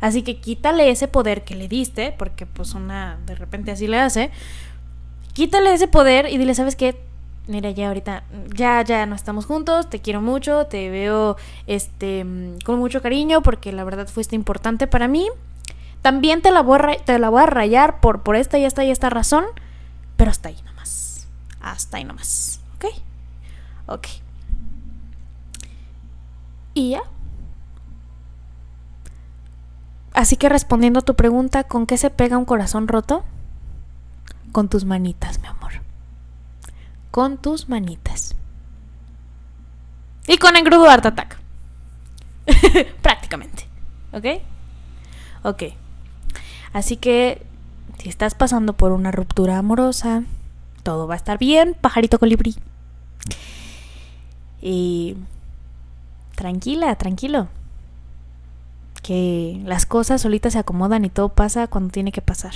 Así 0.00 0.22
que 0.22 0.40
quítale 0.40 0.88
ese 0.88 1.08
poder 1.08 1.44
que 1.44 1.56
le 1.56 1.68
diste, 1.68 2.14
porque 2.16 2.46
pues 2.46 2.72
una 2.72 3.18
de 3.26 3.34
repente 3.34 3.70
así 3.70 3.86
le 3.86 3.98
hace. 3.98 4.30
Quítale 5.34 5.74
ese 5.74 5.88
poder 5.88 6.26
y 6.30 6.38
dile, 6.38 6.54
¿sabes 6.54 6.74
qué? 6.74 6.98
Mira, 7.48 7.70
ya 7.70 7.88
ahorita, 7.88 8.24
ya, 8.54 8.82
ya 8.82 9.04
no 9.04 9.14
estamos 9.14 9.44
juntos, 9.44 9.90
te 9.90 9.98
quiero 9.98 10.22
mucho, 10.22 10.64
te 10.68 10.88
veo 10.88 11.36
este 11.66 12.24
con 12.64 12.78
mucho 12.78 13.02
cariño 13.02 13.42
porque 13.42 13.72
la 13.72 13.84
verdad 13.84 14.08
fuiste 14.08 14.36
importante 14.36 14.86
para 14.86 15.06
mí. 15.06 15.28
También 16.02 16.42
te 16.42 16.50
la 16.50 16.62
voy 16.62 16.78
a, 16.80 17.04
te 17.04 17.18
la 17.18 17.30
voy 17.30 17.42
a 17.42 17.46
rayar 17.46 18.00
por, 18.00 18.22
por 18.22 18.36
esta 18.36 18.58
y 18.58 18.64
esta 18.64 18.84
y 18.84 18.90
esta 18.90 19.08
razón. 19.08 19.44
Pero 20.16 20.30
hasta 20.30 20.48
ahí 20.48 20.60
nomás. 20.66 21.28
Hasta 21.60 21.96
ahí 21.96 22.04
nomás. 22.04 22.60
¿Ok? 22.76 22.86
Ok. 23.86 24.06
Y 26.74 26.90
ya. 26.90 27.02
Así 30.12 30.36
que 30.36 30.48
respondiendo 30.48 30.98
a 30.98 31.02
tu 31.02 31.14
pregunta, 31.14 31.64
¿con 31.64 31.86
qué 31.86 31.96
se 31.96 32.10
pega 32.10 32.36
un 32.36 32.44
corazón 32.44 32.88
roto? 32.88 33.24
Con 34.50 34.68
tus 34.68 34.84
manitas, 34.84 35.40
mi 35.40 35.46
amor. 35.46 35.72
Con 37.10 37.38
tus 37.38 37.68
manitas. 37.68 38.34
Y 40.26 40.36
con 40.38 40.56
engrudo 40.56 40.88
Art 40.88 41.06
Attack. 41.06 41.38
Prácticamente. 43.02 43.66
¿Ok? 44.12 44.24
Ok. 45.44 45.62
Así 46.72 46.96
que 46.96 47.42
si 47.98 48.08
estás 48.08 48.34
pasando 48.34 48.72
por 48.72 48.92
una 48.92 49.10
ruptura 49.10 49.58
amorosa, 49.58 50.24
todo 50.82 51.06
va 51.06 51.14
a 51.14 51.16
estar 51.16 51.38
bien, 51.38 51.74
pajarito 51.80 52.18
colibrí. 52.18 52.56
Y 54.60 55.16
tranquila, 56.34 56.94
tranquilo. 56.96 57.48
Que 59.02 59.60
las 59.64 59.86
cosas 59.86 60.22
solitas 60.22 60.54
se 60.54 60.60
acomodan 60.60 61.04
y 61.04 61.10
todo 61.10 61.28
pasa 61.28 61.66
cuando 61.66 61.90
tiene 61.90 62.12
que 62.12 62.22
pasar. 62.22 62.54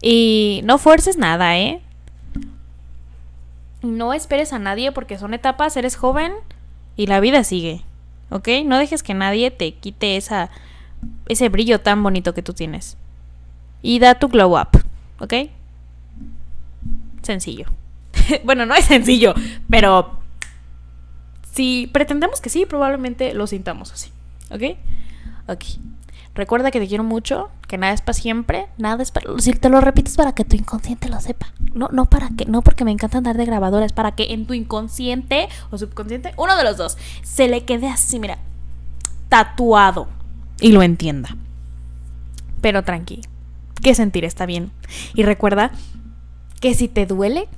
Y 0.00 0.60
no 0.64 0.78
fuerces 0.78 1.16
nada, 1.16 1.56
¿eh? 1.58 1.80
No 3.82 4.12
esperes 4.12 4.52
a 4.52 4.58
nadie 4.58 4.92
porque 4.92 5.18
son 5.18 5.34
etapas, 5.34 5.76
eres 5.76 5.96
joven 5.96 6.32
y 6.96 7.06
la 7.06 7.20
vida 7.20 7.44
sigue. 7.44 7.82
¿Ok? 8.30 8.48
No 8.64 8.78
dejes 8.78 9.02
que 9.02 9.14
nadie 9.14 9.50
te 9.50 9.74
quite 9.74 10.16
esa 10.16 10.50
ese 11.28 11.48
brillo 11.48 11.80
tan 11.80 12.02
bonito 12.02 12.34
que 12.34 12.42
tú 12.42 12.52
tienes. 12.52 12.96
Y 13.82 13.98
da 13.98 14.14
tu 14.14 14.28
glow 14.28 14.58
up, 14.58 14.68
¿ok? 15.18 15.34
Sencillo. 17.22 17.66
bueno, 18.44 18.66
no 18.66 18.74
es 18.74 18.84
sencillo, 18.84 19.34
pero 19.68 20.18
si 21.52 21.88
pretendemos 21.92 22.40
que 22.40 22.50
sí, 22.50 22.66
probablemente 22.66 23.34
lo 23.34 23.46
sintamos 23.46 23.92
así, 23.92 24.10
¿ok? 24.50 24.76
Ok. 25.48 25.64
Recuerda 26.34 26.70
que 26.70 26.80
te 26.80 26.88
quiero 26.88 27.04
mucho, 27.04 27.50
que 27.68 27.76
nada 27.76 27.92
es 27.92 28.00
para 28.00 28.14
siempre, 28.14 28.66
nada 28.78 29.02
es 29.02 29.10
para... 29.10 29.38
Si 29.38 29.52
te 29.52 29.68
lo 29.68 29.82
repites 29.82 30.16
para 30.16 30.32
que 30.32 30.46
tu 30.46 30.56
inconsciente 30.56 31.10
lo 31.10 31.20
sepa. 31.20 31.52
No, 31.74 31.90
no 31.92 32.06
para 32.06 32.30
que, 32.30 32.46
no 32.46 32.62
porque 32.62 32.86
me 32.86 32.90
encanta 32.90 33.18
andar 33.18 33.36
de 33.36 33.44
grabadora, 33.44 33.84
es 33.84 33.92
para 33.92 34.12
que 34.12 34.32
en 34.32 34.46
tu 34.46 34.54
inconsciente 34.54 35.48
o 35.70 35.76
subconsciente, 35.76 36.32
uno 36.38 36.56
de 36.56 36.64
los 36.64 36.78
dos, 36.78 36.96
se 37.22 37.48
le 37.48 37.66
quede 37.66 37.88
así, 37.88 38.18
mira, 38.18 38.38
tatuado 39.28 40.08
y 40.62 40.70
lo 40.70 40.82
entienda. 40.82 41.36
Pero 42.62 42.84
tranqui, 42.84 43.20
que 43.82 43.94
sentir 43.94 44.24
está 44.24 44.46
bien. 44.46 44.70
Y 45.12 45.24
recuerda 45.24 45.72
que 46.60 46.74
si 46.74 46.88
te 46.88 47.04
duele 47.04 47.48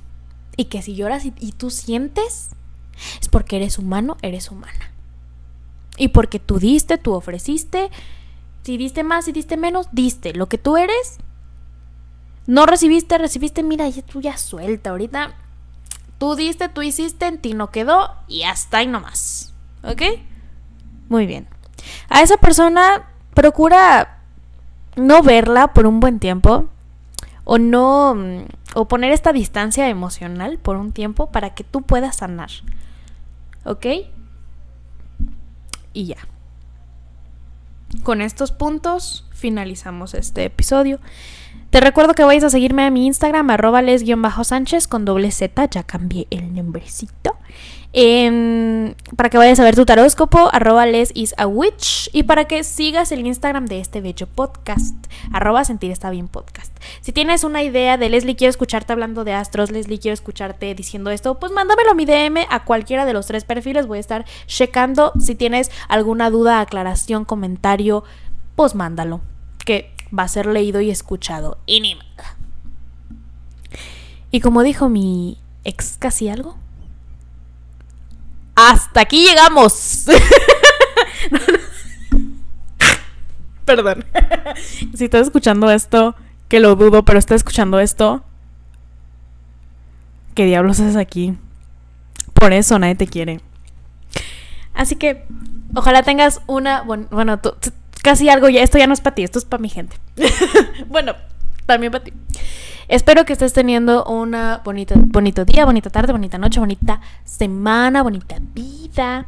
y 0.57 0.65
que 0.65 0.81
si 0.81 0.95
lloras 0.95 1.23
y, 1.23 1.51
tú 1.51 1.69
sientes, 1.69 2.49
es 3.21 3.29
porque 3.29 3.57
eres 3.57 3.77
humano, 3.77 4.17
eres 4.23 4.49
humana. 4.49 4.91
Y 5.97 6.09
porque 6.09 6.39
tú 6.39 6.57
diste, 6.57 6.97
tú 6.97 7.13
ofreciste. 7.13 7.91
Si 8.63 8.75
diste 8.77 9.03
más, 9.03 9.25
si 9.25 9.31
diste 9.31 9.55
menos, 9.55 9.87
diste. 9.91 10.33
Lo 10.33 10.49
que 10.49 10.57
tú 10.57 10.75
eres, 10.75 11.17
no 12.47 12.65
recibiste, 12.65 13.19
recibiste, 13.19 13.61
mira, 13.61 13.87
ya 13.87 14.01
tú 14.01 14.19
ya 14.19 14.35
suelta. 14.37 14.89
Ahorita 14.89 15.35
tú 16.17 16.35
diste, 16.35 16.69
tú 16.69 16.81
hiciste, 16.81 17.27
en 17.27 17.39
ti 17.39 17.53
no 17.53 17.69
quedó 17.69 18.15
y 18.27 18.43
hasta 18.43 18.79
ahí 18.79 18.87
nomás. 18.87 19.53
¿Ok? 19.83 20.01
Muy 21.07 21.27
bien. 21.27 21.47
A 22.09 22.21
esa 22.21 22.37
persona 22.37 23.03
procura 23.33 24.19
no 24.95 25.21
verla 25.23 25.73
por 25.73 25.85
un 25.85 25.99
buen 25.99 26.19
tiempo 26.19 26.69
o 27.43 27.57
no 27.57 28.15
o 28.73 28.87
poner 28.87 29.11
esta 29.11 29.31
distancia 29.31 29.87
emocional 29.87 30.57
por 30.57 30.75
un 30.75 30.91
tiempo 30.91 31.31
para 31.31 31.53
que 31.53 31.63
tú 31.63 31.81
puedas 31.81 32.17
sanar. 32.17 32.49
¿Ok? 33.63 33.85
Y 35.93 36.05
ya. 36.07 36.17
Con 38.03 38.21
estos 38.21 38.51
puntos 38.51 39.25
finalizamos 39.31 40.13
este 40.13 40.43
episodio. 40.45 40.99
Te 41.75 41.81
recuerdo 41.81 42.13
que 42.13 42.23
vayas 42.23 42.45
a 42.45 42.49
seguirme 42.49 42.85
a 42.85 42.89
mi 42.89 43.05
Instagram, 43.05 43.49
arroba 43.49 43.81
les-sánchez 43.81 44.87
con 44.87 45.03
doble 45.03 45.29
Z, 45.29 45.67
ya 45.71 45.83
cambié 45.83 46.25
el 46.29 46.55
nombrecito. 46.55 47.35
Em, 47.91 48.93
para 49.17 49.29
que 49.29 49.37
vayas 49.37 49.59
a 49.59 49.65
ver 49.65 49.75
tu 49.75 49.83
taróscopo, 49.83 50.49
arroba 50.53 50.85
les 50.85 51.11
is 51.13 51.35
a 51.37 51.47
witch. 51.47 52.09
Y 52.13 52.23
para 52.23 52.45
que 52.45 52.63
sigas 52.63 53.11
el 53.11 53.27
Instagram 53.27 53.65
de 53.65 53.81
este 53.81 53.99
bello 53.99 54.25
podcast, 54.25 54.95
arroba 55.33 55.65
sentir 55.65 55.91
está 55.91 56.09
bien 56.11 56.29
podcast. 56.29 56.73
Si 57.01 57.11
tienes 57.11 57.43
una 57.43 57.61
idea 57.61 57.97
de 57.97 58.07
Leslie, 58.07 58.37
quiero 58.37 58.51
escucharte 58.51 58.93
hablando 58.93 59.25
de 59.25 59.33
astros, 59.33 59.69
Leslie, 59.69 59.99
quiero 59.99 60.13
escucharte 60.13 60.73
diciendo 60.75 61.11
esto, 61.11 61.41
pues 61.41 61.51
mándamelo 61.51 61.91
a 61.91 61.93
mi 61.93 62.05
DM 62.05 62.37
a 62.49 62.63
cualquiera 62.63 63.03
de 63.05 63.11
los 63.11 63.27
tres 63.27 63.43
perfiles. 63.43 63.85
Voy 63.85 63.97
a 63.97 63.99
estar 63.99 64.23
checando. 64.47 65.11
Si 65.19 65.35
tienes 65.35 65.71
alguna 65.89 66.29
duda, 66.29 66.61
aclaración, 66.61 67.25
comentario, 67.25 68.05
pues 68.55 68.75
mándalo. 68.75 69.19
Que 69.65 69.94
va 70.17 70.23
a 70.23 70.27
ser 70.27 70.45
leído 70.45 70.81
y 70.81 70.89
escuchado. 70.89 71.57
Y 71.65 71.97
Y 74.31 74.39
como 74.41 74.63
dijo 74.63 74.89
mi 74.89 75.37
ex 75.63 75.97
casi 75.97 76.29
algo, 76.29 76.57
hasta 78.55 79.01
aquí 79.01 79.25
llegamos. 79.25 80.05
Perdón. 83.65 84.05
si 84.93 85.05
estás 85.05 85.23
escuchando 85.27 85.69
esto, 85.71 86.15
que 86.47 86.59
lo 86.59 86.75
dudo, 86.75 87.03
pero 87.03 87.19
estás 87.19 87.37
escuchando 87.37 87.79
esto, 87.79 88.23
¿qué 90.35 90.45
diablos 90.45 90.79
haces 90.79 90.95
aquí? 90.95 91.37
Por 92.33 92.53
eso 92.53 92.77
nadie 92.77 92.95
te 92.95 93.07
quiere. 93.07 93.41
Así 94.73 94.95
que, 94.95 95.25
ojalá 95.73 96.03
tengas 96.03 96.41
una. 96.47 96.83
Bueno, 96.83 97.39
casi 98.05 98.29
algo 98.29 98.47
ya. 98.49 98.61
Esto 98.61 98.77
ya 98.77 98.85
no 98.85 98.93
es 98.93 99.01
para 99.01 99.15
ti, 99.15 99.23
esto 99.23 99.39
es 99.39 99.45
para 99.45 99.59
mi 99.59 99.67
gente. 99.67 99.97
bueno, 100.87 101.13
también 101.65 101.91
para 101.91 102.03
ti. 102.03 102.13
Espero 102.87 103.25
que 103.25 103.33
estés 103.33 103.51
teniendo 103.51 104.05
una 104.05 104.61
bonita, 104.63 104.93
bonito 104.95 105.43
día, 105.43 105.65
bonita 105.65 105.89
tarde, 105.89 106.11
bonita 106.11 106.37
noche, 106.37 106.59
bonita 106.59 107.01
semana, 107.23 108.03
bonita 108.03 108.37
vida. 108.53 109.25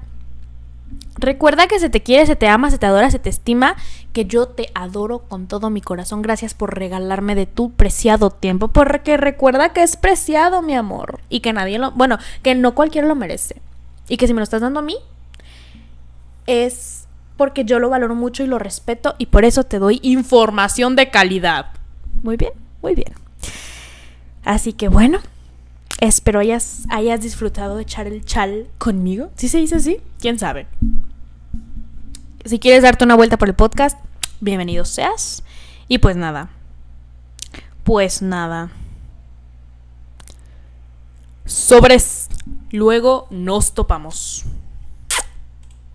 Recuerda 1.16 1.66
que 1.66 1.80
se 1.80 1.90
te 1.90 2.04
quiere, 2.04 2.28
se 2.28 2.36
te 2.36 2.48
ama, 2.48 2.70
se 2.70 2.78
te 2.78 2.86
adora, 2.86 3.10
se 3.10 3.18
te 3.18 3.32
estima, 3.32 3.76
que 4.14 4.26
yo 4.26 4.48
te 4.48 4.70
adoro 4.76 5.24
con 5.28 5.48
todo 5.48 5.72
mi 5.72 5.82
corazón. 5.82 6.22
Gracias 6.22 6.54
por 6.54 6.78
regalarme 6.78 7.34
de 7.34 7.48
tu 7.48 7.72
preciado 7.72 8.30
tiempo, 8.30 8.68
porque 8.68 9.18
recuerda 9.18 9.74
que 9.74 9.82
es 9.82 9.98
preciado, 9.98 10.62
mi 10.62 10.76
amor, 10.76 11.20
y 11.30 11.40
que 11.40 11.52
nadie 11.52 11.80
lo, 11.80 11.90
bueno, 11.94 12.20
que 12.44 12.54
no 12.54 12.76
cualquiera 12.76 13.08
lo 13.08 13.16
merece. 13.16 13.60
Y 14.08 14.18
que 14.18 14.28
si 14.28 14.36
me 14.36 14.40
lo 14.40 14.44
estás 14.44 14.62
dando 14.62 14.82
a 14.82 14.84
mí, 14.84 14.98
es 16.46 17.07
porque 17.38 17.64
yo 17.64 17.80
lo 17.80 17.90
valoro 17.90 18.16
mucho 18.16 18.44
y 18.44 18.48
lo 18.48 18.60
respeto 18.60 19.16
y 19.18 19.28
por 19.28 19.46
eso 19.46 19.64
te 19.64 19.80
doy 19.80 20.00
información 20.02 20.96
de 20.96 21.10
calidad. 21.10 21.68
Muy 22.24 22.36
bien, 22.36 22.52
muy 22.82 22.96
bien. 22.96 23.14
Así 24.44 24.74
que 24.74 24.88
bueno, 24.88 25.20
espero 26.02 26.40
hayas, 26.40 26.86
hayas 26.90 27.22
disfrutado 27.22 27.76
de 27.76 27.84
echar 27.84 28.08
el 28.08 28.26
chal 28.26 28.68
conmigo. 28.78 29.30
¿Sí 29.36 29.48
se 29.48 29.60
dice 29.60 29.76
así? 29.76 30.00
¿Quién 30.20 30.40
sabe? 30.40 30.68
Si 32.44 32.60
quieres 32.60 32.84
darte 32.84 33.04
una 33.04 33.16
vuelta 33.16 33.38
por 33.38 33.50
el 33.50 33.56
podcast, 33.56 33.98
bienvenido 34.40 34.86
seas. 34.86 35.44
Y 35.88 36.00
pues 36.00 36.16
nada. 36.16 36.50
Pues 37.84 38.22
nada. 38.22 38.72
Sobres. 41.46 42.30
Luego 42.72 43.28
nos 43.30 43.74
topamos. 43.74 44.46